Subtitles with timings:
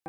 [0.00, 0.08] อั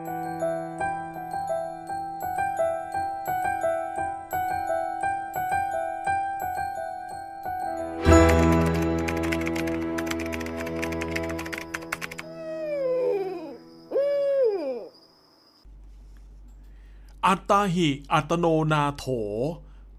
[17.39, 19.05] ตตาหิอัตโนนาโถ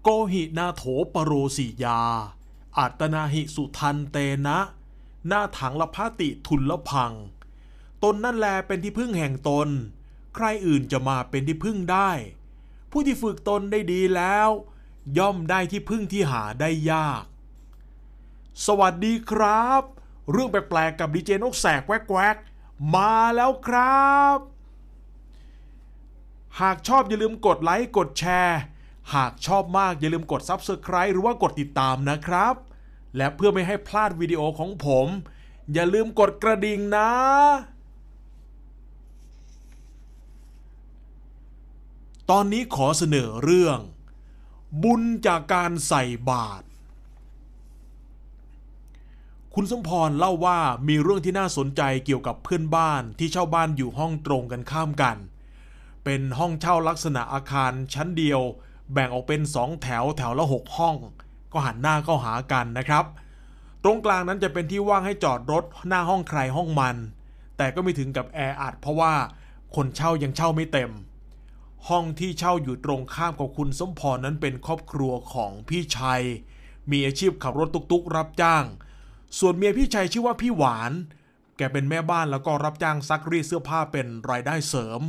[0.03, 0.83] โกหินาโถ
[1.13, 2.01] ปโรสิยา
[2.79, 4.57] อัตนาหิสุทันเตนะ
[5.27, 7.11] หน้าถังละพาติทุนละพัง
[8.03, 9.69] ตนนั่นแลเป็นที่พึ่งแห่งตน
[10.35, 12.11] ใครอื่นจะมาเป็นที่พึ่งได้
[12.91, 14.49] ผู้ที่ฝึกตนได้ดีแล้ว
[15.17, 17.23] ย่อมได้ที่พึ่งที่หาได้ยาก
[18.65, 19.81] สวัสดีครับ
[20.31, 24.37] เรื่องแปลกๆกับดีเจนกแสกแวกๆมาแล้วครับ
[26.61, 28.59] หากชอบอย่าลืมกดไลค์กดแชร์
[29.15, 32.55] หากชอบมากอย่าลืมกด Subscribe หรือว่ากดติดตามนะครับ
[33.17, 35.07] และเพื่อไม่ให้พลาดวิดีโอของผม
[35.73, 37.09] อย่าลืมกดกระดิ่งนะ
[42.31, 43.79] ตอนนี้ขอเสนอเรื่อง
[44.83, 46.65] บุญจากการใส่บาตร
[49.53, 55.17] คุณสมพรเล่าว่ามีเรื่องที่น่าสนใจเกี่ยวกับเพื่อนบ้านที่เช่าบ้านอยู่ห้องตรงกันข้ามกัน
[56.03, 58.41] เป็นห้องเช่าลักษณะอาคารชั้นเดียว
[58.93, 60.95] แบ่งออกเป็นสองแถวแถวละหกห้อง
[61.51, 63.05] ก็หันหน้าเข้าหากันนะครับ
[63.83, 66.95] ตรงกลางนั้นจะเป็นที่ว่างให้จอดรถหน้าห้องใครห้องมัน
[67.57, 69.13] แต่ก็ไม่ถึงกับแออัดเพราะว่า
[69.75, 70.91] คนเช่ายังเช่าไม่เต็ม
[71.89, 76.23] ห้องที่เช่าอยู่ตรงข้ามกับคุณสมพรนั้นเป็นครอบครัวของพี่ชัย
[76.91, 78.65] มีอาชีพขับรถตุกๆ รับจ้าง
[79.39, 80.91] ส่วนเมียพี่ชัยชื่อว่าพี่หวาน
[81.57, 85.01] แกเป็นแม่บ้านแล้วก็รับจ้างซักรีดเสื้อผ้าเป็นรายได้เสริม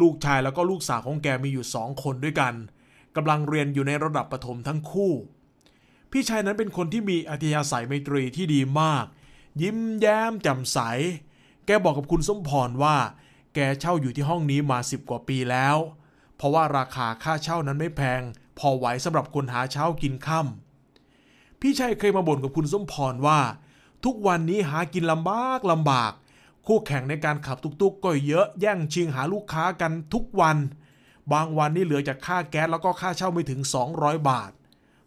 [0.00, 2.54] ลูกชายแล้วก็ลูกสาวของแกมีอยู่สองคนด้วยกัน
[3.16, 5.12] กำลังเรียนอยู่ในระดับประถมทั้งคู่
[6.10, 9.06] พี่ชายนั้นเป็นคนที่มีอัธยาศัยไมตรีที่ดีมาก
[9.62, 10.78] ยิ้มแย้มแจ่มใส
[11.66, 12.96] แกบอกกับคุณสมพรว่า
[13.54, 15.76] แกเช่าอยู่ที่ห้องนี้มาสิบกว่าปีแล้ว
[16.36, 18.20] เพราะว่าราคาค่าเช่านั้นไม่แพง
[18.58, 23.40] พอไหวสำหรับคนหาเช้ากินค่ำพี่ชัยเคยมาบ่นกับคุณสมพรว่า
[24.04, 26.12] ทุกวันนี้หากินลำบากลำบาก
[26.66, 30.56] คู่แข่งในการขับตุกๆก็เยอะแย่งชิงหาลูกค้ากันทุกวัน
[31.32, 33.60] บางวันนี่เหลือจากค่าแก๊สแล้วก็ค่าเช่าไม่ถึง
[33.94, 34.52] 200 บาท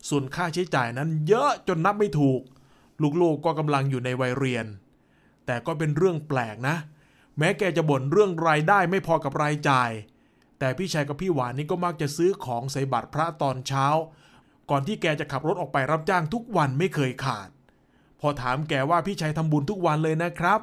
[0.09, 2.41] ส่วนค่าใช้จ่ายนั้นเยอะจนนับไม่ถูก
[3.21, 4.65] ลูกๆก็กำลังอยู่ในวัยเรียน
[5.45, 6.75] แต่ก็เป็นเรื่องแปลกนะ
[7.37, 9.91] แม้แกจะบ่นเรื่องรายได้ไม่พอกับรายจ่าย
[10.59, 13.85] แต่พี่ชายกับพี่หวานนี่ก็มักจะซื้อของใส่บัตรพระตอนเช้า
[14.69, 17.49] ก่อนที่แกจะขับรถออกไปรับจ้างทุกวันไม่เคยขาด
[18.19, 20.59] พอถามแกว่าพี่ชัยทำบุญทุกวันเลยนะครับ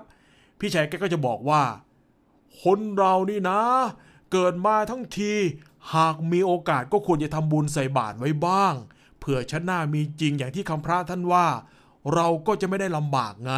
[0.60, 1.62] พี่ชัยแกก็จะบอกว่า
[2.62, 3.60] คนเรานี่นะ
[4.32, 5.32] เกิดมาทั้งที
[5.94, 8.74] หากมีโอกาสก็ควรจะทำบุญใส่บาตรไว้บ้าง
[9.18, 11.46] เผื่อชาติหน้ามีจริงอย่างที่คำพระท่านว่า
[12.14, 13.54] เราก็จะไม่ได้ลำบากไง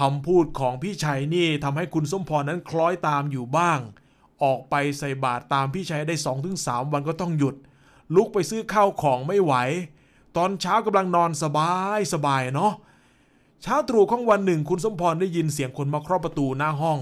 [0.00, 3.78] คำพูดของพี่ชัยนี่ทำให้คุณสมพรนั้นคล้อยตามอยู่บ้าง
[4.42, 6.14] ออกไปใส่บาตรตามพี่ชัยได้
[6.54, 7.54] 2-3วันก็ต้องหยุด
[8.14, 9.54] ลุกไปซื้อข้าวของไม่ไหว
[10.36, 12.72] ตอนเช้ากำลังนอนสบายสบายเนาะ
[13.62, 16.98] เช้าตรู่ของวันหนึ่งคุณสมพรได้ยินเสียงคนมาเคาะประตูหน้าห้อง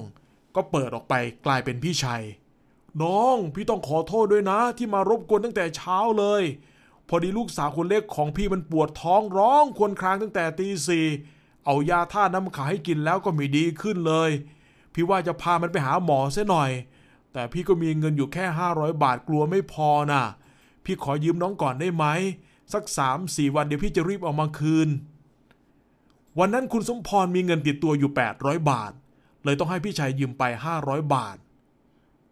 [0.54, 1.14] ก็เปิดออกไป
[1.46, 2.22] กลายเป็นพี่ชัย
[3.02, 6.42] น้องพี่ต้องขอโทษด้วยนะ ที่มารบกวนตั้งแต่เช้าเลย
[7.08, 11.06] พอดีลูกสาวคนเล็กของพี่มันปวดท้องร้องควรครางตั้งแต่ตีสี่
[11.64, 14.30] เอายาท่าน้ำขาให้กินแล้วก็ไม่ดีขึ้นเลย
[14.94, 16.70] พี่ว่าจะพามันไปหาหมอเสียหน่อย
[17.32, 20.24] แต่พี่ก็มีเงินอยู่แค่ 500 บาทกลัวไม่พอนะ่ะ
[20.84, 22.04] พี่ขอยืมน้องก่อนได้ไหม
[22.72, 22.84] สัก
[23.18, 24.88] 3-4 วันเดี๋ยวพี่จะรีบเอามาคืน
[26.38, 28.92] วันนั้นคุณสมพรมีเงินติดตัวอยู่ 800 บาท
[29.44, 30.42] เลยต้องให้พี่ชายยืมไป
[30.78, 31.36] 500 บาท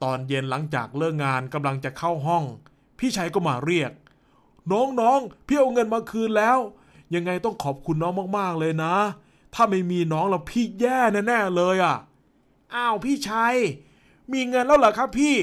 [0.02, 2.44] ตอนเย็นหลังจากเลิกงานกำลังจะเข้าห้อง
[2.98, 3.92] พี่ชายก็มาเรียก
[4.72, 6.58] น้องๆพี่เอาเงินมาคืนแล้ว
[7.14, 8.94] ยังไงต้องขอบคุณน้องมากๆเลยนะ
[9.54, 11.96] ถ้าไม่มีน้องแล้วพี่แย่แน่ๆเลยอะ
[12.74, 13.54] อ้าวพี่ชัย
[14.32, 15.34] มีเงินแล้วเหรอครับพี่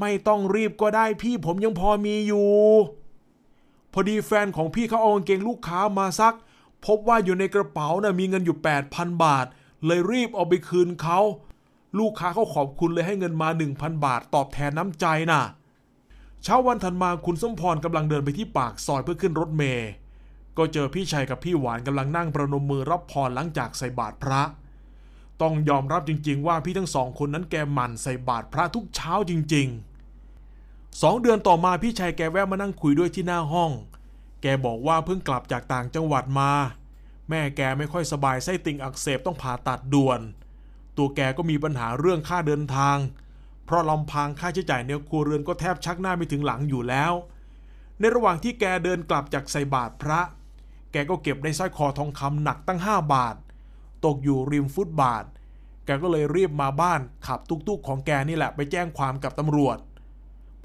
[0.00, 2.48] ไม่ต้องรีบก็ได้พี่ผมยังพอมีอยู่
[3.92, 6.34] พอดีแฟนของพี่เขาเอากางเกงลูกค้ามาซัก
[6.86, 8.56] พบว่าอยู่ในกระเป๋านะ่ะมีเงินอยู่
[8.90, 9.46] 8,000 บาท
[9.86, 11.18] เลยรีบเอาไปคืนเขา
[11.98, 15.42] ลูกค้าเขาขอบคุณเลยให้เงินมา 1,000 บาท ตอบแทนน้ำใจน่ะ
[16.42, 19.90] เช้าวันถัดมาคุณสมพรกำลังเดินไปที่ปากซอยเพื่อขึ้นรถเมย์
[20.58, 24.42] ก็เจอพี่ชัยกับพี่หวานกำลังนั่งประนมมือรับพรหลังจากใส่บาตรพระ
[25.42, 33.70] ต้องยอมรับจริงๆ ว่าพี่ทั้งสองคนนั้นแกหมั่นใส่บาตรพระทุกเช้าจริงๆสองเดือนต่อมาพี่ชัยแกแวะมานั่งคุยด้วยที่หน้าห้อง
[34.42, 36.52] แกบอกว่าเพิ่งกลับจากต่างจังหวัดมา
[37.28, 40.20] แม่แกไม่ค่อยสบายไส้ติ่งอักเสบต้องผ่าตัดด่วน
[40.96, 42.96] ตัวแกก็มีปัญหาเรื่องค่าเดินทาง
[43.64, 47.12] เพราะลำพังค่าใช้จ่ายในครัวเรือนก็แทบชักหน้าไม่ถึงหลังอยู่แล้ว
[47.98, 50.20] ในระหว่างที่แกเดินกลับจากใส่บาตรพระ
[50.94, 53.36] แกก็เก็บได้สร้อยคอทองคำหนักตั้ง 5 บาท
[54.04, 55.24] ตกอยู่ริมฟุตบาท
[55.84, 59.78] แกก็เลยรีบมาบ้านขับตุกๆของแกนี่แหละไปแจ้งความกับตำรวจ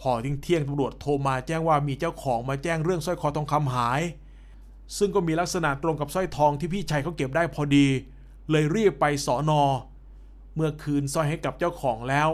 [0.01, 4.01] พอทิ้งเที่ยงตำรวจโทรมาแจ้งว่ามีเจ้าของมาแจ้งเรื่องสร้อยคอทองคำหาย
[4.97, 7.87] ซึ่งก็มีลักษณะตรงกับสร้อยทองที่พี่ชัยเขาเก็บได้พอดี
[8.51, 9.61] เลยรีบไปสอนอ
[10.55, 12.29] เมื่อคืนสร้อยให้กับเจ้าของแล้ว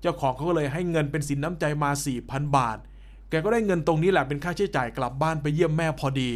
[0.00, 1.90] เจ้าของเขาก็เลยให้เงินเป็นสินน้ำใจมา
[2.22, 2.78] 4,000 บาท
[3.30, 6.32] แกก็ได้เงินตรงนี้แหละเป็นค่าใช้จ่ายกลับบ้านไปเยี่ยมแม่พอดี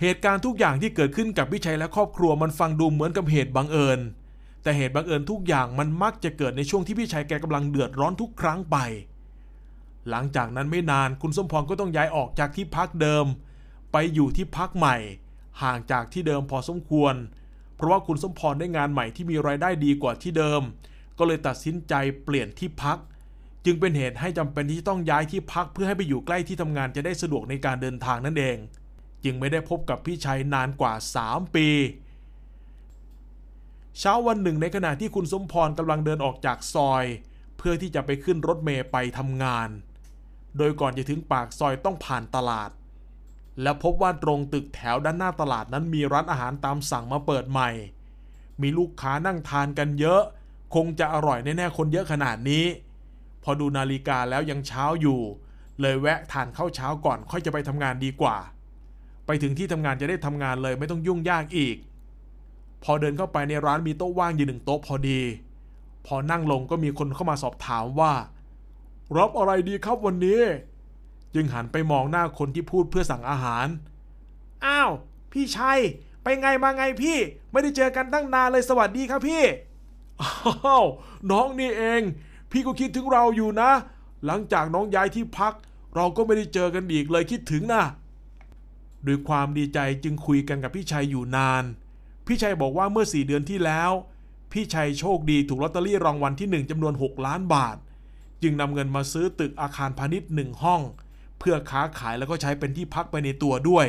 [0.00, 4.00] เหตุการณ์ทุกอย่างที่เกิดขึ้นกับพี่ชัยและครอบครัวมันฟังดูเหมือนกับเหตุบังเอิญ
[4.62, 8.76] แต่เหตุบังเอิญทุกอย่างมันมักจะเกิดในช่วงที่พี่ชัยแกกำลังเดือดร้อนทุกครั้งไป
[10.10, 13.26] หลังจากนั้นไม่นานคุณสมพรก็ต้องย้ายออกจากที่พักเดิม
[13.92, 14.96] ไปอยู่ที่พักใหม่
[15.62, 17.14] ห่างจากที่เดิมพอสมควร
[17.76, 20.62] เพราะว่าคุณสมพรได้งานใหม่ที่มีรายได้ดีกว่าที่เดิม
[21.18, 21.94] ก็เลยตัดสินใจ
[22.24, 22.98] เปลี่ยนที่พัก
[23.64, 28.58] จึงเป็นเหตุให้จำเป็นที่จะต้องย้ายที่พักเพื่อให้ไปอยู่ใกล้ที่ทำงานจะได้สะดวกในการเดินทางนั่นเอง
[29.24, 30.94] จึงไม่ได้พบกับพี่ชัยนานกว่า
[31.24, 31.68] 3 ปี
[33.98, 37.04] เช้าวันหนึ่งในขณะที่คุณสมพรกำลังเดินออกจากซอย
[37.58, 39.68] เพื่อที่จะไปขึ้นรถเมย์ไปทำงาน
[40.56, 42.70] โดยก่อนจะถึงปากซอยต้องผ่านตลาด
[43.62, 47.70] และพบว่าตรงตึกแถวด้านหน้าตลาดนั้นมีร้านอาหารตามสั่งมาเปิดใหม่
[48.62, 50.22] มีลูกค้านั่งทานกันเยอะ
[50.74, 52.64] คงจะอร่อยแน่ๆคนเยอะขนาดนี้
[53.42, 55.20] พอดูนาฬิกาแล้วยังเช้าอยู่
[55.80, 58.36] เลยแวะทานข้าวเช้าก่อนค่อยจะไปทำงานดีกว่า
[59.30, 61.76] ไปถึงที่ทำงานจะได้ทำงานเลยไม่ต้องยุ่งยากอีก
[62.84, 65.20] พอเดินเข้าไปในร้านมีโต๊ะว่างอยู่หนึ่งโต๊ะพอดี
[66.06, 68.12] พอนั่งลงก็มีคนเข้ามาสอบถามว่า
[69.18, 70.40] รับอะไรดีครับวันนี้
[71.34, 73.66] จึงหันไปมองหน้าคนที่พูดเพื่อสั่งอาหาร
[74.66, 74.90] อ้าว
[75.32, 75.78] พี่ชัย
[76.22, 77.18] ไปไงมาไงพี่
[77.52, 79.42] ไม่ได้เจอกันตั้งนานเลยสวัสดีครับพี่
[80.20, 80.86] อ้าว
[81.30, 82.02] น้องนี่เอง
[82.50, 83.70] พี่ก็คิดถึงเราอยู่นะ
[84.26, 85.52] หลังจากน้องย้ายที่พัก
[85.96, 87.84] เราก็ไม่ได้เจอกันอีกเลยคิดถึงนะ
[89.06, 91.64] ด้วยความดีใจจึงคุยกันกับพี่ชัยอยู่นาน
[92.26, 93.90] พี่ชัยบอกว่าเมื่อสี่เดือนที่แล้ว
[94.52, 97.76] พี่ชัยโชคดีถูกลอตเตอรี่รางวัลที่หนึ่งจำนวน 6 ล้านบาท
[98.42, 100.82] จึงนำเงินมาซื้อตึกอาคารพาณิชย์หนึ่งห้อง
[101.38, 103.86] เพื่อค้าขายแล้วก็ใช้เป็นที่พักไปในตัวด้วย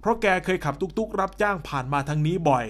[0.00, 2.66] เพราะแกเคยขับตุกๆ รับจ้างผ่านมาทางนี้บ่อย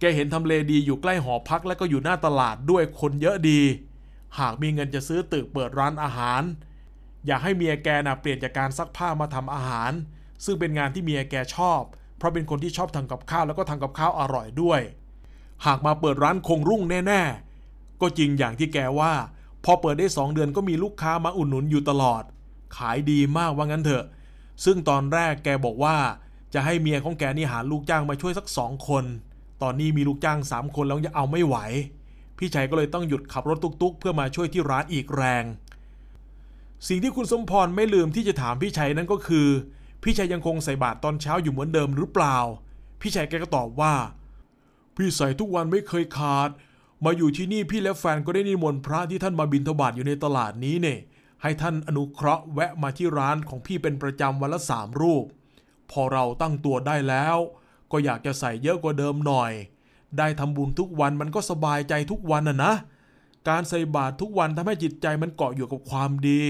[0.00, 3.60] แกเห็นทำเลดีอยู่ใกล้หอพักและก็อยู่หน้าตลาดด้วยคนเยอะดี
[4.38, 6.42] หากมีเงินจะซื้อตึกเปิดร้านอาหาร
[7.26, 9.92] อยากให้เมียแกนะเปลี่ยนจากการซักผ้ามาทำอาหาร
[10.44, 11.82] ซึ่งเป็นงานที่เมียแกชอบ
[12.16, 14.80] เพราะเป็นคนที่ชอบทำกับข้าวแล้วก็ทำกับข้าวอร่อยด้วย
[15.66, 19.12] หากมาเปิดร้านคงรุ่งแน่ๆ ก็จริงอย่างที่แกว่า
[19.64, 22.22] พอเปิดได้2เดือนก็มีลูกค้ามาอุดหนุนอยู่ตลอด
[22.76, 24.04] ขายดีมากว่างั้นเถอะ
[24.64, 25.96] ซึ่งตอนแรกแกบอกว่า
[26.54, 29.04] จะให้เมียของแกนี่หาลูกจ้างมาช่วยสักสองคน
[29.62, 31.56] ตอนนี้มีลูกจ้าง3คนแล้วยังเอาไม่ไหว
[32.38, 35.44] พี่ชัยก็เลยต้องหยุดขับรถตุกๆ เพื่อมาช่วยที่ร้านอีกแรง
[36.88, 39.48] สิ่งที่คุณสมพรไม่ลืมที่จะถามพี่ชัยนั่นก็คือ
[40.02, 42.36] พี่ชัยยังคงใส่บาตรตอนเช้าอยู่เหมือนเดิมหรือเปล่า
[43.00, 43.94] พี่ชัยแกก็ตอบว่า
[44.96, 46.50] พี่ใส่ทุกวันไม่เคยขาด
[47.04, 50.98] มาอยู่ที่นี่พี่และแฟนก็ได้นิมนต์พระที่ท่านมาบิณฑบาตอยู่ในตลาดนี้เนี่ย
[51.42, 55.24] ให้ท่านอนุเคราะห์แวะมาที่ร้านของพี่เป็นประจำวันละสามรูป
[55.90, 57.36] พอเราตั้งตัวได้แล้ว
[57.92, 59.52] ก็อยากจะใส่เยอะกว่าเดิมหน่อย
[60.18, 62.72] ได้ทำบุญทุกวันมันก็สบายใจทุกวันน่ะนะ
[63.48, 66.42] การใส่บาตรทุกวันทำให้จิตใจมันเกาะอยู่กับความดี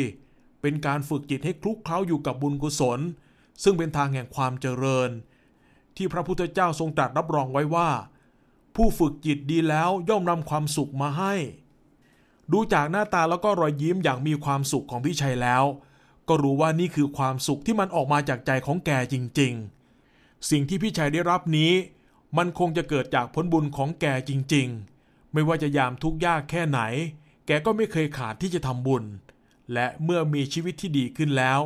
[0.61, 3.01] เป็นการฝึกจิตให้คลุกเคล้าอยู่กับบุญกุศล
[3.63, 5.11] ซึ่งเป็นทางแห่งความเจริญ
[5.97, 7.89] ที่พระพุทธเจ้าทรงตรัสรับรองไว้ว่า
[8.77, 11.35] ผู้ฝึกจิตดีแล้วย่อมนำความสุขมาให้
[12.53, 15.65] ดูจากหน้าตาแล้วก็รอยยิ้มอย่างมีความสุขของพี่ชัยแล้ว
[16.29, 19.53] ก็รู้ว่านี่คือความสุขที่มันออกมาจากใจของแกจริง
[20.03, 21.73] ๆ สิ่งที่พี่ชัยได้รับนี้
[22.37, 24.69] มันคงจะเกิดจากผลบุญของแกจริง
[25.01, 26.81] ๆ ไม่ว่าจะยามทุกข์ยากแค่ไหน
[27.47, 29.05] แกก็ไม่เคยขาดที่จะทำบุญ
[29.73, 31.61] และเมื่อมีชีวิตที่ดีขึ้นแล้ว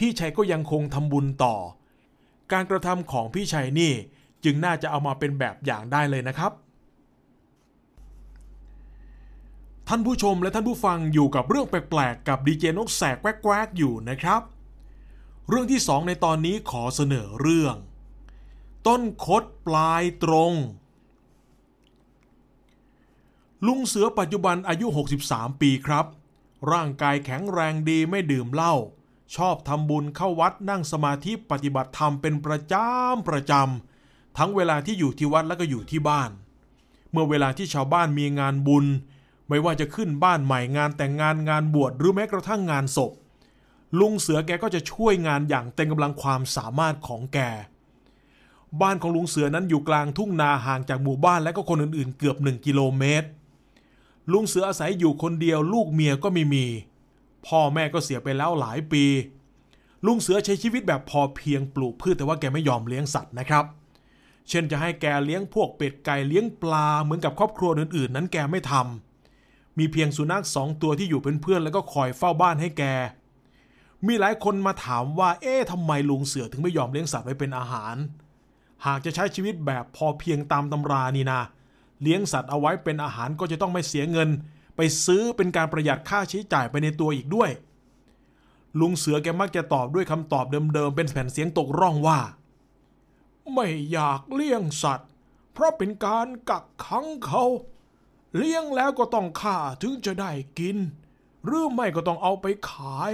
[0.00, 1.56] พี่ชัยก็ยังคงทำบุญต่อ
[2.52, 3.92] การกระทำของพี่ชัยนี่
[4.44, 6.52] จึงน่าจะเอามาเป็นแบบอย่างได้เลยนะครับ
[9.88, 14.42] ท่านผู้ชมและท่านผู้ฟังอยู่กับเรื่องแปลกๆกับดีเจนกแสกแวกๆอยู่นะครับ
[15.48, 17.76] เรื่องที่2ในตอนนี้ขอเสนอเรื่อง
[18.86, 20.52] ต้นคดปลายตรง
[23.66, 24.86] ลุงเสือปัจจุบันอายุ
[25.24, 26.06] 63 ปีครับ
[26.72, 28.74] ร่างกายแข็งแรงดีไม่ดื่มเหล้า
[29.36, 36.30] ชอบทำบุญเข้าวัดนั่งสมาธิปฏิบัติธรรมเป็นประจำประจำทั้งเวลาที่อยู่ที่วัดแล้วก็อยู่ที่บ้าน
[37.10, 38.86] เมื่อเวลาที่ชาวบ้านมีงานบุญ
[39.48, 43.12] ไม่ว่าจะขึ้นบ้านใหม่งานแต่งงานงานบวชหรือแม้กระทั่งงานศพ
[44.00, 47.38] ลุงเสือแกก็จะช่วยงานอย่างเต็มกำลังความสามารถของแก
[48.80, 53.28] บ้านของลุงเสือนั้นอยู่กลางทุ่งนาห่างจากหมู่บ้านและก็คนอื่นๆ เกือบ1กิโลเมตร
[54.32, 56.66] ลุงเสืออาศัยอยู่คนเดียวลูกเมียก็ไม่มี
[57.46, 59.04] พ่อแม่ก็เสียไปแล้วหลายปี
[60.06, 63.64] ลุงเสือใช้ชีวิตแบบพอเพียงปลูกพืชแต่ว่าแกไม่ยอมเลี้ยงสัตว์นะครับ
[64.48, 72.84] เช่นจะให้แกเลี้ยงพวกเป็ดไก่เลี้ยงปลาเหมือนกับครอบครัวอื่นๆ นั้นแกไม่ทำมีเพียงสุนัขสองตัวที่อยู่เป็นเพื่อนแล้วก็คอยเฝ้าบ้านให้แก
[74.06, 77.96] มีหลายคนมาถามว่า เอ๊ะทำไมลุงเสือถึงไม่ยอมเลี้ยงสัตว์ไว้เป็นอาหาร
[78.86, 81.40] หากจะใช้ชีวิตแบบพอเพียงตามตำรานี่นะ
[82.02, 84.28] เลี้ยงสัตว์เอาไว้เป็นอาหารก็จะต้องไม่เสียเงิน
[84.82, 87.50] ไปซื้อเป็นการประหยัดค่าใช้จ่ายไปในตัวอีกด้วย
[88.80, 90.44] ลุงเสือแกมักจะตอบด้วยคำตอบ
[90.74, 92.20] เดิมๆ เป็นแผ่นเสียงตกร่องว่า
[93.52, 95.08] ไม่อยากเลี้ยงสัตว์
[95.52, 97.44] เพราะเป็นการกักขังเขา
[98.36, 100.76] เลี้ยงแล้วก็ต้องฆ่าถึงจะได้กิน
[101.44, 103.12] หรือไม่ก็ต้องเอาไปขาย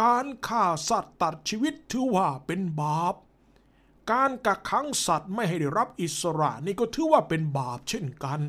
[0.00, 3.14] การฆ่าสัตว์ตัดชีวิตถือว่าเป็นบาป
[4.12, 8.40] การกักขังสัตว์ไม่ให้ได้รับอิสระนี่ก็ถือว่าเป็นบาปเช่นกัน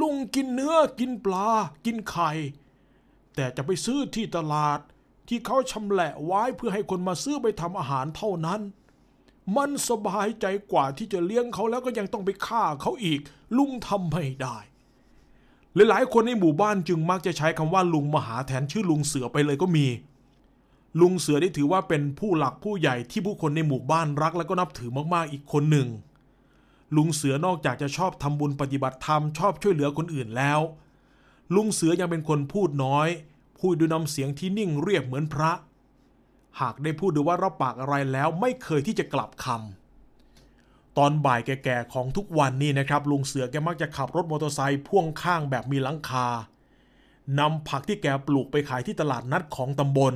[0.00, 1.48] ลุงกินเนื้อกินปลา
[1.84, 2.30] กินไข่
[3.34, 4.78] แต่จะไปซื้อที่ตลาด
[5.28, 8.60] ที่เขาชำแหละไว้เพื่อให้คนมาซื้อไปทำอาหารเท่านั้น
[9.56, 13.20] มันสบายใจกว่าที่จะเลี้ยงเขาแล้วก็ยังต้องไปฆ่าเขาอีก
[13.56, 14.56] ลุงทำไม่ได้
[15.74, 19.86] หลายๆคนในหมู่บ้านจึงมักจะใช้คำว่าลุงมหาแทนชื่อลุงเสือไปเลยก็มี
[21.00, 25.88] ลุงเสือได้ถือว่าเป็นผู้หลักผู้ใหญ่ที่ผู้คนในหมู่บ้านรักและก็นับถือมากๆอีกคนหนึ่ง
[26.96, 30.60] ลุงเสือนอกจากจะชอบทำบุญปฏิบัติธรรมชอบช่วยเหลือคนอื่นแล้ว
[31.54, 33.08] ลุงเสือยังเป็นคนพูดน้อย
[33.60, 35.52] พูดด้วยน้ำเสียงที่นิ่งเรียบเหมือนพระ
[36.60, 46.28] หากได้พูดหรือว่ารับปากอะไรแล้วไม่เคยที่จะกลับคำตอนบ่ายแก่ๆของทุกวันนี่นะครับ ลุงเสือแกมักจะขับรถมอเตอร์ไซค์พ่วงข้างแบบมีหลังคา
[47.38, 50.14] นำผักที่แกปลูกไปขายที่ตลาดนัดของตำบล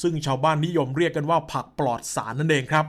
[0.00, 2.86] ซึ่งชาวบ้านนิยมเรียกกันว่าผักปลอดสารนั่นเองครับ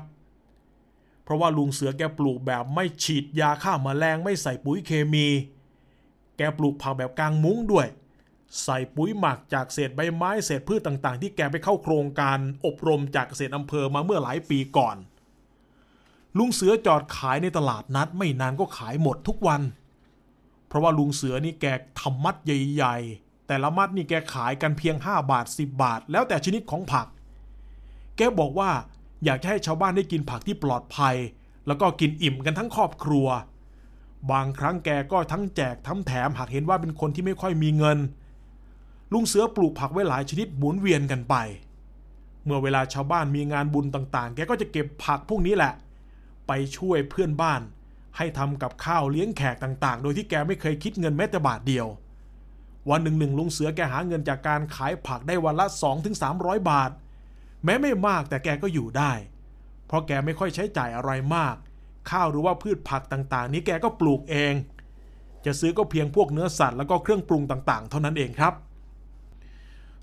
[1.25, 5.27] เพราะว่าลุงเสือแกปลูกแบบไม่ฉีดยาฆ่ามาแมลงไม่ใส่ปุ๋ยเคมี
[6.37, 7.87] แกปลูกผักแบบกลางมุ้งด้วย
[8.63, 14.97] ใส่ปุ๋ยหมักจากเศษใบไม้เศษพืชต่างๆ ที่แกไปเข้าโครงการอบรมจากเกษตรอำเภอมาเมื่อหลายปีก่อน
[16.37, 19.61] ลุงเสือจอดขายในตลาดนัดไม่นานก็ขายหมดทุกวัน
[20.67, 21.65] เพราะว่าลุงเสือนี่แก
[21.99, 27.07] ทำมัดใหญ่ ๆ แต่ละมัดนี่แกขายกันเพียง 5 บาท 10 บาท แล้วแต่ชนิดของผัก
[28.17, 28.71] แกบอกว่า
[29.23, 31.15] อยากให้ชาวบ้านได้กินผักที่ปลอดภัย
[31.67, 33.27] แล้วก็กินอิ่มกันทั้งครอบครัว
[34.31, 37.97] บางครั้งแกก็ทั้งแจกทั้งแถมหากเห็นว่าเป็นคนที่ไม่ค่อยมีเงิน
[39.13, 41.35] ลุงเสือปลูกผักไว้หลายชนิดหมุนเวียนกันไป
[42.45, 45.73] เมื่อเวลาชาวบ้านมีงานบุญต่างๆ แกก็จะเก็บผักพวกนี้แหละ
[46.47, 47.61] ไปช่วยเพื่อนบ้าน
[48.17, 51.87] ให้ทำกับข้าวเลี้ยงแขกต่างๆ โดยที่แกไม่เคยคิดเงินแม้แต่บาทเดียว
[52.89, 55.65] วันหนึ่งหนึ่งลุงเสือแกหาเงินจากการขายผักได้วันละ
[56.17, 56.91] 2-300 บาท
[57.65, 59.11] แม้ไม่มากแต่แกก็อยู่ได้
[59.87, 61.55] เพราะแกไม่ค่อยใช้จ่ายอะไรมาก
[62.09, 64.53] ข้าวหรือว่าพืชผักต่างๆ นี้แกก็ปลูกเอง
[65.45, 68.53] จะซื้อก็เพียงพวกเนื้อสัตว์แล้วก็เครื่องปรุงต่างๆ เท่านั้นเองครับ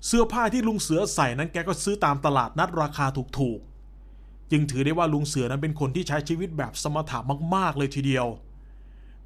[0.05, 3.05] เสื้อผ้าที่ลุงเสือใส่นั้นแกก็ซื้อตามตลาดนัดราคา
[3.39, 7.19] ถูกๆ จึงถือได้ว่าลุงเสือนั้นเป็นคนที่ใช้ชีวิตแบบสมถะ
[7.55, 8.27] มากๆ เลยทีเดียว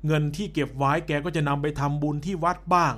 [0.06, 2.94] เงินที่เก็บไว้แกก็จะนำไปทำบุญที่วัดบ้าง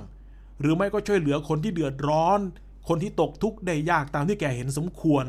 [0.60, 2.40] หรือไม่ก็ช่วยเหลือคนที่เดือดร้อน
[2.88, 5.26] คนที่ตกทุกข์ได้ยากตามที่แกเห็นสมควร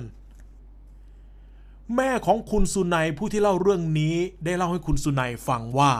[1.96, 4.16] แม่ของคุณสุนัยผู้ที่เล่าเรื่องนี้
[4.46, 5.94] ได้เล่าให้คุณสุนัยฟังว่า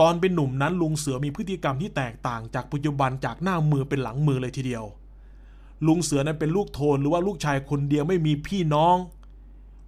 [0.00, 4.84] ตอนเป็นหนุ่มนั้นลุงเสือมีพฤติกรรมที่แตกต่างจากปัจจุบันจากหน้ามือเป็นหลังมือเลยทีเดียว
[5.86, 8.96] ลุงเสือนั้นเป็นลูกโทนหรือว่าลูกชายคนเดียวไม่มีพี่น้อง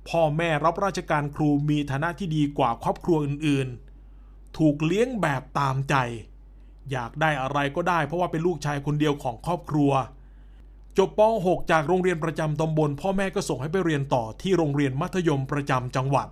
[0.08, 5.94] พ่อแม่รับราชการครูมีฐานะที่ดีกว่าครอบครัวอื่นๆ ถูกเลี้ยงแบบตามใจ
[6.90, 9.90] อยากได้อะไรก็ได้ เพราะว่าเป็นลูกชายคนเดียวของครอบครัว
[10.98, 16.28] จบป .6 จากโรงเรียนประจำตำบล พ่อแม่ก็ส่งให้ไปเรียนต่อที่โรงเรียนมัธยมประจำจังหวัด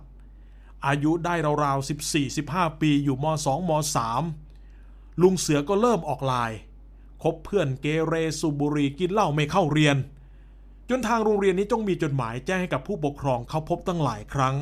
[0.87, 1.87] อายุได้ราวๆ
[2.29, 3.71] 14-15 ปีอยู่ม 2 ม
[4.45, 6.51] 3 ลุงเสือก็เริ่มออกลาย
[7.23, 9.97] คบเพื่อนเกเรสูบุรีกินเหล้าไม่เข้าเรียน
[10.89, 14.55] จนทางโรงเรียนนี้ต้องมีจดหมายแจ้งให้กับผู้ปกครองเข้าพบตั้งหลายครั้ง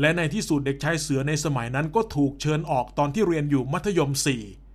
[0.00, 4.10] และในที่สุดเด็กชายเสือในสมัยนั้นก็ถูกเชิญออกตอนที่เรียนอยู่มัธยม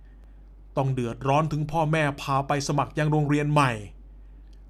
[0.06, 3.72] 4 ต้องเดือดร้อนถึงพ่อแม่พาไปสมัครยังโรงเรียนใหม่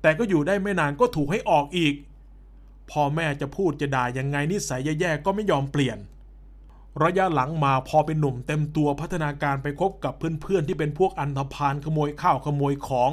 [0.02, 1.94] แต่ก็อยู่ได้ไม่นานก็ถูกให้ออกอีก
[2.90, 5.98] พ่อแม่จะพูดจะด่ายังไงนิสัยแย่ๆก็ไม่ยอมเปลี่ยน
[7.02, 13.10] ระยะหลังมาพอเป็นหนุ่มเต็มตัวพัฒนาการไปคบกับเพื่อนๆที่เป็นพวกอันธพาลขโมยข้าวขโมยของ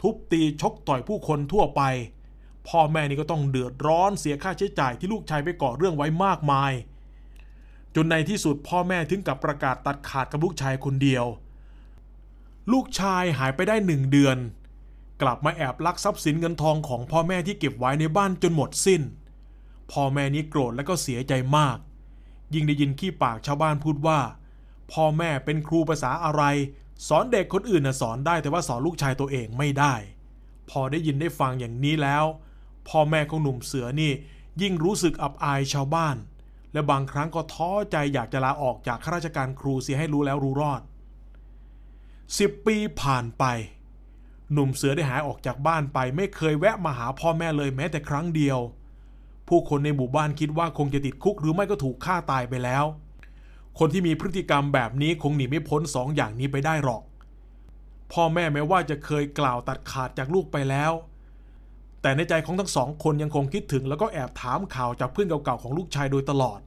[0.00, 1.82] ทุบตีชกต่อยผู้คนทั่วไป
[2.68, 6.72] พ่อแม่นี่ก็ต้องเดือดร้อนเสียค่าใช้จ่ายที่ลูกชายไปก่อเรื่องไว้มากมาย
[7.94, 11.24] จนในที่สุดพ่อแม่ถึงกับประกาศตัดขาดกับลูกชายคนเดียว
[12.72, 14.36] ลูกชายหายไปได้หนึ่งเดือน
[15.22, 19.02] กลับมาแอบลักทรัพย์สินเงินทองของพ่อแม่ที่เก็บไว้ในบ้านจนหมดสิ้น
[19.92, 21.78] พ่อแม่นี้โกรธและก็เสียใจมาก
[22.54, 24.20] ยิ่งได้ยินขี้ปากชาวบ้านพูดว่า
[24.92, 26.42] พ่อแม่เป็นครูภาษาอะไร
[27.08, 29.94] สอนเด็กคนอื่นน่ะสอนได้แต่ว่าสอนลูกชายตัวเองไม่ได้
[30.70, 32.24] พอได้ยินได้ฟังอย่างนี้แล้ว
[32.88, 34.12] พ่อแม่ของหนุ่มเสือนี่
[34.62, 36.16] ยิ่งรู้สึกอับอายชาวบ้าน
[36.72, 40.82] และบางครั้งก็ท้อใจอยากจะลาออกจากข้าราชการครูเสียให้รู้แล้วรู้รอด
[42.38, 43.44] สิบปีผ่านไป
[44.52, 48.58] หนุ่มเสือได้หายออกจากบ้านไปไม่เคยแวะมาหาพ่อแม่เลยแม้แต่ครั้งเดียว
[49.48, 52.84] ผู้คนในหมู่บ้านคิดว่าคงจะติดคุกหรือไม่ก็ถูกฆ่าตายไปแล้ว
[53.78, 57.02] คนที่มีพฤติกรรมแบบนี้คงหนีไม่พ้นสองอย่างนี้ไปได้หรอก
[58.12, 60.92] พ่อแม่แม้ว่าจะเคยกล่าวตัดขาดจากลูกไปแล้ว
[62.02, 66.60] แต่ในใจของทั้งสองคนยังคงคิดถึงแล้วก็แอบถามข่าวจากเพื่อนเก่าๆของลูกชายโดยตลอด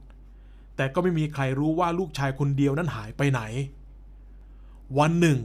[0.76, 3.40] แต่ก็ไม่มีใครรู้ว่าลูกชายคนเดียวนั้นหายไปไหน
[4.98, 5.38] วันหนึ่ง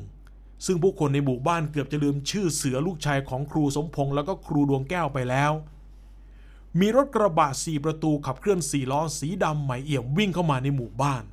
[0.65, 5.51] ซึ่งผู้คนในหมู่บ้านเกือบจะลืมชื่อเสือลูกชายของครูสมพงษ์แล้วก็ครูดวงแก้วไปแล้ว
[6.79, 11.23] มีรถกระบะสี่ประตูขับเคลื่อนสี่ล้อสีดำใหม่เอี่ยมวิ่งเข้ามาในหมู่บ้าน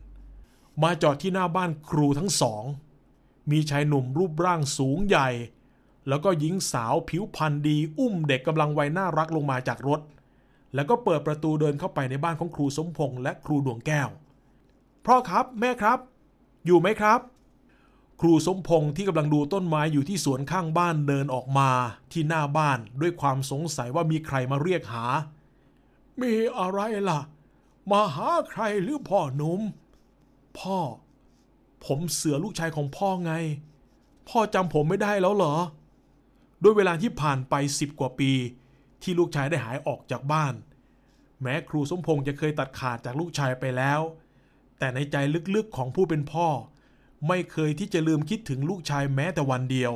[0.82, 2.64] มาจอดที่หน้าบ้านครูทั้งสอง
[3.50, 5.28] มีชายหนุ่มรูปร่างสูงใหญ่
[6.08, 10.00] แล้วก็หญิงสาวผิวพรรณดี อุ้มเด็กกำลังวัยน่ารักลงมาจากรถ
[10.74, 14.08] แล้วก็เปิดประตูเดินเข้าไปในบ้านของครูสมพงษ์และครูดวงแก้ว
[15.06, 15.98] พ่อครับแม่ครับ
[16.66, 17.20] อยู่ไหมครับ
[18.20, 21.70] ครูสมพงษ์ที่กำลังดูต้นไม้อยู่ที่สวนข้างบ้านเดินออกมา
[22.12, 25.06] ที่หน้าบ้านด้วยความสงสัยว่ามีใครมาเรียกหา
[26.20, 27.20] มีอะไรล่ะ
[27.90, 29.60] มาหาใครหรือพ่อหนุ่ม
[30.58, 30.78] พ่อ
[31.84, 33.32] ผมเสือลูกชายของพ่อไง
[34.28, 35.54] พ่อจำผมไม่ได้แล้วเหรอ
[36.62, 38.32] ด้วยเวลาที่ผ่านไปสิบกว่าปี
[39.02, 40.54] ที่ลูกชายได้หายออกจากบ้าน
[41.42, 44.00] แม้ครูสมพงษ์จะเคยตัดขาดจากลูกชายไปแล้ว
[44.78, 45.16] แต่ในใจ
[45.54, 46.48] ลึกๆของผู้เป็นพ่อ
[47.28, 49.92] ไม่เคยที่จะลืมคิดถึงลูกชายแม้แต่วันเดียว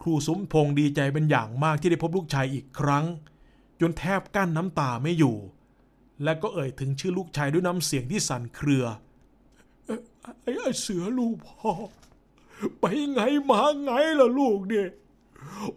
[0.00, 3.04] ครูสมพงษ์ดีใจเป็นอย่างมากที่ได้พบลูกชายอีกครั้ง
[3.80, 5.36] จนแทบกั้นน้ำตาไม่อยู่
[6.24, 8.84] และก็เอ่ยถึงชื่อลูกชายด้วยน้ำเสียงที่สั่นเครือ
[10.42, 11.72] ไอ้เสือลูกพ่อ
[12.80, 13.20] ไปไง
[13.50, 14.88] มาไงล่ะลูกเนี่ย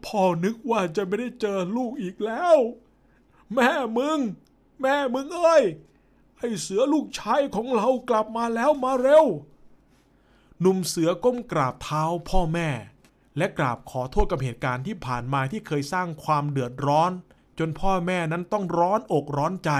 [0.05, 2.57] พ่อนึกว่าจะไม่ได้เจอลูกอีกแล้ว
[3.53, 4.19] แม่มึง
[4.81, 5.63] แม่มึงเอ้ย
[6.38, 9.25] ไอ้เสือลูกชายของเรากลับมาแล้วมาเร็ว
[10.62, 12.70] หนุ่มเสือก้มกราบเท้าพ่อแม่
[13.38, 17.12] และกราบขอโทษกับเหตุการณ์ที่ผ่านมาที่เคยสร้างความเดือดร้อน
[17.60, 19.72] จนพ่อแม่นั้นต้องร้อนอกร้อนใจ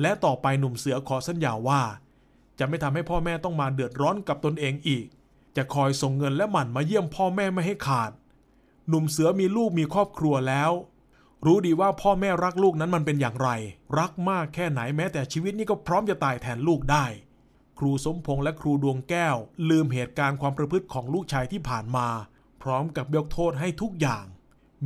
[0.00, 1.82] และต่อไปหนุ่มเสือขอสัญญาว่า
[2.58, 5.06] จะไม่ทำให้พ่อแม่ต้องมาเดือดร้อนกับตนเองอีก
[5.56, 8.12] จะคอยส่งเงินและหมั่นมาเยี่ยมพ่อแม่ไม่ให้ขาด
[8.88, 10.70] หนุ่มเสือมีลูกมีครอบครัวแล้ว
[11.46, 13.48] รู้ดีว่าพ่อแม่รักลูกนั้นมันเป็นอย่างไร
[13.98, 17.04] รักมากแค่ไหนแม้แต่ชีวิตนี้ก็พร้อมจะตายแทนลูกได้
[17.82, 19.36] รูสมพงษ์และครูดวงแก้ว
[19.68, 22.08] ลืมเหตุการณ์ความประพฤติของลูกชายที่ผ่านมา
[22.62, 24.24] พร้อมกับยกโทษให้ทุกอย่าง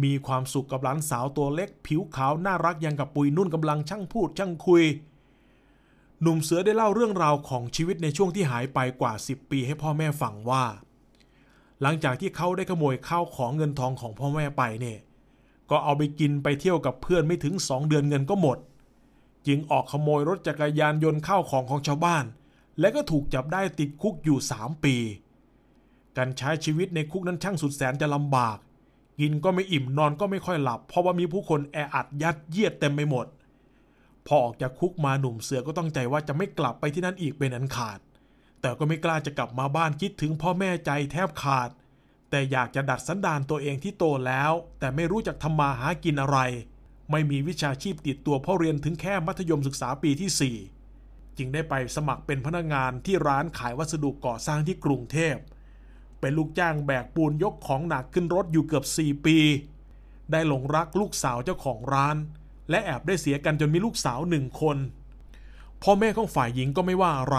[0.02, 4.84] มีความสุขกับหลานสาวตัวเล็ก ผิวขาวน่ารักยังกับปุยนุ่นกำลังช่างพูดช่างคุย
[6.20, 10.64] หนุ่มเสือได้เล่าเรื่องราวของชีวิตในช่วงที่หายไปกว่า 10 ปีให้พ่อแม่ฟังว่า
[11.82, 14.98] หลังจากที่เขาได้ขโมยข้าวของเงินทองของพ่อแม่ไปเนี่ย
[15.70, 18.58] ก็เอาไปกินไปเที่ยวกับเพื่อนไม่ถึง2เดือนเงินก็หมด
[19.46, 22.24] จึงออกขโมยรถจักรยานยนต์ข้าวของของชาวบ้าน
[22.80, 24.96] และก็ถูกจับได้ติดคุกอยู่ 3 ปี
[26.16, 28.58] การใช้ชีวิตในคุกนั้นช่างสุดแสนจะลำบาก
[29.20, 33.26] กินก็ไม่อิ่มนอนก็ไม่ค่อยหลับ เพราะว่ามีผู้คนแออัดยัดเยียดเต็มไปหมด
[34.26, 37.98] พอออกจากคุกมาหนุ่มเสือก็ต้องใจว่าจะไม่กลับไปที่นั่นอีกเป็นอันขาด
[38.60, 41.70] แต่ก็ไม่กล้าจะกลับมาบ้านคิดถึงพ่อแม่ใจแทบขาด
[42.30, 46.38] แต่อยากจะดัดสันดานตัวเองที่โตแล้ว แต่ไม่รู้จักทำมาหากินอะไร
[47.10, 50.75] ไม่มีวิชาชีพติดตัวเพราะเรียนถึงแค่มัธยมศึกษาปีที่4
[51.38, 55.36] จึงได้ไปสมัครเป็นพนักงานที่ร้านขายวัสดุก่อสร้างที่กรุงเทพ
[56.20, 59.38] เป็นลูกจ้างแบกปูนยกของหนักขึ้นรถอยู่เกือบ 4 ปี
[60.30, 62.16] ได้หลงรักลูกสาวเจ้าของร้าน
[62.70, 64.76] และแอบได้เสียกันจนมีลูกสาวหนึ่งคน
[65.82, 67.38] พ่อแม่ของฝ่ายหญิงก็ไม่ว่าอะไร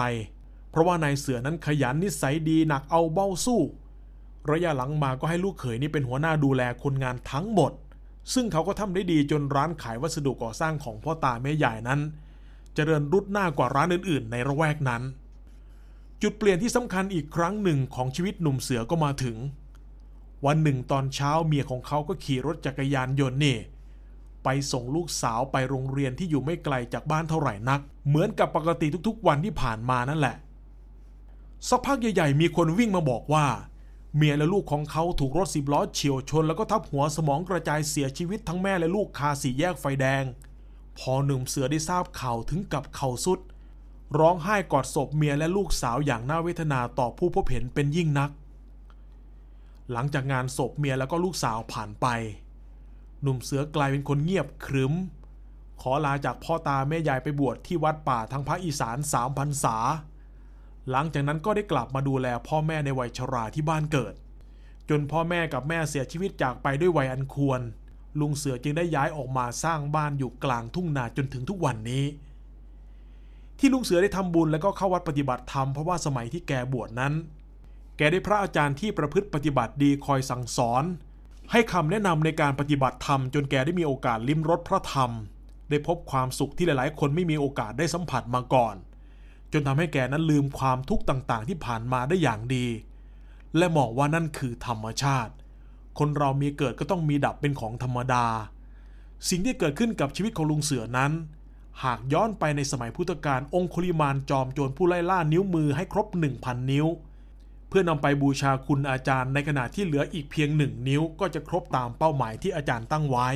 [0.70, 3.60] เพราะว่านายเสือนั้นขยันนิสัยดีหนักเอาเบ้าสู้
[4.50, 7.72] ระยะหลังมาก็ให้ลูกเขยนี่เป็นหัวหน้าดูแลคนงานทั้งหมด
[8.34, 12.00] ซึ่งเขาก็ทำได้ดีจนร้านขายวัสดุก่อสร้างของพ่อตาแม่ใหญ่นั้น
[12.78, 15.02] จริญรุดหน้ากว่าร้านอื่นๆ ในระแวกนั้น
[16.22, 19.36] จุดเปลี่ยนที่สำคัญอีกครั้งหนึ่งของชีวิตหนุ่มเสือก็มาถึง
[20.46, 23.58] วันหนึ่งตอนเช้าเมียของเขาก็ขี่รถจักรยานยนต์นี่
[24.44, 30.36] ไปส่งลูกสาวไปโรงเรียนที่อยู่ไม่ไกลจากบ้านเท่าไหร่นัก เหมือนกับปกติทุกๆ วันที่ผ่านมานั่นแหละ
[31.68, 33.46] สักพักใหญ่ๆ มีคนวิ่งมาบอกว่า
[34.16, 40.24] เมียและลูกของเขาถูกรถสิบล้อเฉียวชน แล้วก็ทับหัวสมองกระจายเสียชีวิตทั้งแม่และลูกคาสี่แยกไฟแดง
[40.98, 43.38] พอหนุ่มเสือได้ทราบข่าวถึงกับเข่าสุด
[44.18, 48.30] ร้องไห้กอดศพเมียและลูกสาวอย่างน่าเวทนาต่อผู้พบเห็นเป็นยิ่งนัก
[49.92, 52.06] หลังจากงานศพเมียแล้วก็ลูกสาวผ่านไป
[53.22, 54.94] หนุ่มเสือกลายเป็นคนเงียบขรึม
[55.80, 59.76] ขอลาจากพ่อตาแม่ยายไปบวชที่วัดป่าทางภาคอีสานสามพรรษา
[60.90, 64.14] หลังจากนั้นก็ได้กลับมาดูแลพ่อแม่ในวัยชราที่บ้านเกิด
[64.88, 67.60] จนพ่อแม่กับแม่เสียชีวิตจากไปด้วยวัยอันควร
[68.20, 72.04] ลุงเสือจึงได้ย้ายออกมาสร้างบ้านอยู่กลางทุ่งนาจนถึงทุกวันนี้
[73.58, 77.12] ที่ลุงเสือได้ทำบุญแล้วก็เข้าวัดปฏิบัติธรรมเพราะว่าสมัยที่แกบวชนั้น
[77.96, 80.84] แกได้พระอาจารย์ที่ประพฤติปฏิบัติดีคอยสั่งสอน
[81.52, 85.10] ให้คำแนะนำในการปฏิบัติธรรม จนแกได้มีโอกาสลิ้มรสพระธรรม
[85.70, 88.74] ได้พบความสุขที่หลายๆ คนไม่มีโอกาสได้สัมผัสมาก่อน
[89.52, 92.66] จนทำให้แกนั้นลืมความทุกข์ต่างๆ ที่ผ่านมาได้อย่างดี
[93.56, 95.32] และมองว่านั่นคือธรรมชาติ
[95.98, 98.26] คนเรามีเกิดก็ต้องมีดับเป็นของธรรมดา
[99.28, 101.12] สิ่งที่เกิดขึ้นกับชีวิตของลุงเสือนั้น
[101.84, 106.06] หากย้อนไปในสมัยพุทธกาลองคุลิมานจอมโจรผู้ไล่ล่านิ้วมือให้ครบ
[106.38, 106.86] 1,000 นิ้ว
[107.68, 113.28] เพื่อนำไปบูชาคุณอาจารย์ในขณะที่เหลืออีกเพียงหนึ่งนิ้วก็จะครบตามเป้าหมายที่อาจารย์ตั้งไว้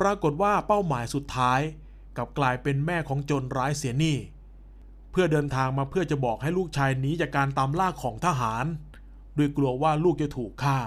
[0.00, 1.60] ปรากฏว่าเป้าหมายสุดท้าย
[2.16, 4.18] กับกลายเป็นแม่ของโจรร้ายเสียนี่
[5.10, 8.64] เพื่อเดินทางมาเพื่อจะบอกให้ลูกชายหนีจากการตามล่าของทหาร
[9.34, 10.78] โดยกลัวว่าลูกจะถูกฆ่า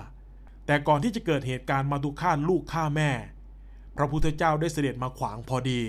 [0.66, 3.12] แต่ก่อนที่จะเกิดเหตุการณ์มาตุฆ่าลูกฆ่าแม่
[3.98, 5.82] พระพุทธเจ้าได้เสด็จมาขวางพอดี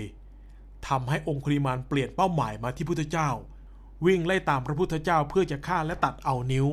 [0.87, 3.29] ทำให้องคุริมานเปลี่ยนเป้าหมายมาที่พุทธเจ้า
[4.05, 6.67] วิ่งไล่ตามพระพุทธเจ้าเพื่อจะฆ่าและตัดเอานิ้ว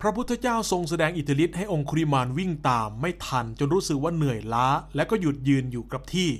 [0.00, 6.30] พระพุทธเจ้าทรงแสดงอิทธิฤทธิ์ให้องคุริมานวิ่งตามไม่ทันจนรู้สึกว่าเหนื่อยล้า และก็หยุดยืนอยู่กับที่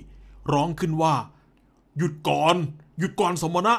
[0.52, 1.14] ร้องขึ้นว่า
[1.98, 2.56] หยุดก่อน
[2.98, 3.74] หยุดก่อนสมณะ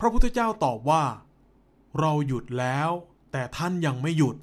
[0.00, 1.02] พระพุทธเจ้าตอบว่า
[1.98, 2.90] เราหยุดแล้ว
[3.32, 4.36] แต่ท่านยังไม่หยุด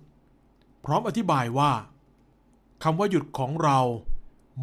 [0.85, 1.71] พร้อมอธิบายว่า
[2.83, 3.79] คำว่าหยุดของเรา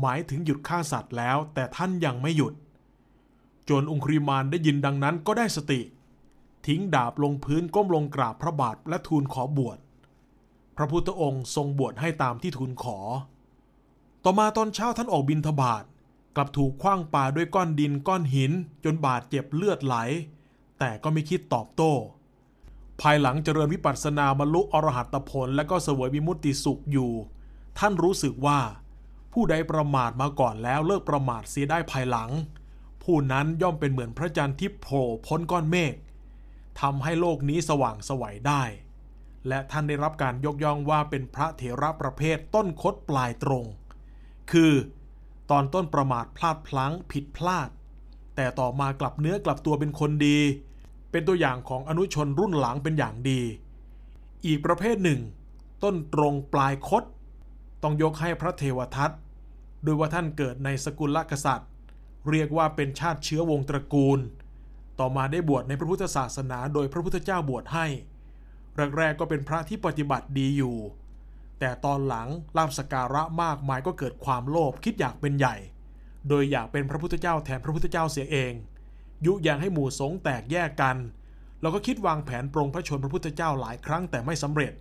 [0.00, 2.54] หมายถึงหยุดฆ่าสัตว์แล้ว แต่ท่านยังไม่หยุด
[3.68, 5.80] จรองคุริมานได้ยินดังนั้นก็ได้สติ
[6.66, 9.78] ทิ้งดาบลงพื้นก้มลงกราบพระบาทและทูลขอบวช
[10.76, 12.98] พระพุทธองค์ทรงบวชให้ตามที่ทูลขอ
[14.24, 15.84] ต่อมาตอนเช้าท่านออกบินทบาท
[16.36, 18.52] กลับถูกคว้างปาด้วยก้อนดินก้อนหิน
[18.84, 19.96] จนบาดเจ็บเลือดไหล
[20.78, 21.92] แต่ก็ไม่คิดตอบโต้
[23.02, 27.12] ภายหลังเจริญวิปัสสนาบรรลุอรหัตผล และก็เสวยวิมุตติสุขอยู่
[27.78, 28.60] ท่านรู้สึกว่า
[29.32, 32.30] ผู้ใดประมาทมาก่อนแล้วเลิกประมาทเสียได้ภายหลัง
[33.02, 35.94] ผู้นั้นย่อมเป็นเหมือนพระจันทร์ที่โผล่พ้นก้อนเมฆ
[36.80, 38.62] ทำให้โลกนี้สว่างสวัยได้
[39.48, 43.64] และท่านได้รับการยกย่องว่าเป็นพระเถระประเภทต้นคดปลายตรง
[44.50, 44.72] คือ
[45.50, 47.68] ตอนต้นประมาทพลาดพลั้งผิดพลาด
[48.36, 50.38] แต่ต่อมากลับเนื้อกลับตัวเป็นคนดี
[51.10, 53.40] เป็นตัวอย่างของอนุชนรุ่นหลังเป็นอย่างดี
[54.46, 55.20] อีกประเภทหนึ่ง
[55.82, 57.04] ต้นตรงปลายคด
[57.82, 59.10] ต้องยกให้พระเทวทัต
[59.84, 61.70] โดยว่าท่านเกิดในสกุลกษัตริย์
[62.30, 64.18] เรียกว่าเป็นชาติเชื้อวงตระกูล
[64.98, 67.86] ต่อมาได้บวชในพระพุทธศาสนาโดยพระพุทธเจ้าบวชให้
[68.98, 70.76] แรกๆก็เป็นพระที่ปฏิบัติดีอยู่
[71.58, 75.56] แต่ตอนหลังลาบสการะมากมายก็เกิดความโลภคิดอยากเป็นใหญ่
[76.28, 78.52] โดยอยากเป็นพระพุทธเจ้าแทนพระพุทธเจ้าเสียเอง
[79.26, 80.96] ยุยงให้หมู่สงแตกแยกกัน
[81.60, 84.72] เราก็คิดวางแผนปรงพระชนพระพุทธเจ้าหลายครั้งแต่ไม่สำเร็จ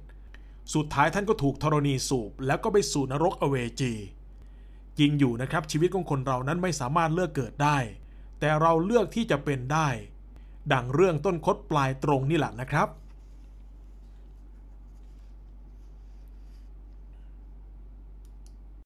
[0.73, 3.93] สุดท้ายท่านก็ถูกธรณีสูบแล้วก็ไปสู่นรกอเวจี
[4.99, 7.77] จริงอยู่นะครับชีวิตของคนเรานั้นไม่สามารถเลือกเกิดได้
[8.39, 9.87] แต่เราเลือกที่จะเป็นได้
[10.73, 12.87] ดังเรื่องต้นคดปลายตรงนี่แหละนะครับ